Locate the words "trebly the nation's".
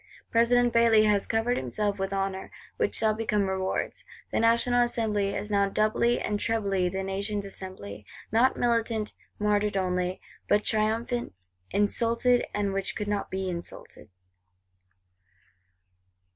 6.39-7.45